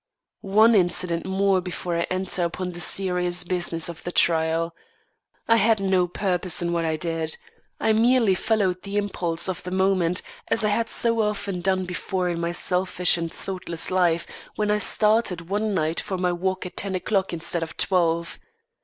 [0.39, 4.73] One incident more before I enter upon the serious business of the trial.
[5.47, 7.37] I had no purpose in what I did.
[7.79, 12.29] I merely followed the impulse of the moment, as I had so often done before
[12.29, 14.25] in my selfish and thoughtless life,
[14.55, 18.39] when I started one night for my walk at ten o'clock instead of twelve.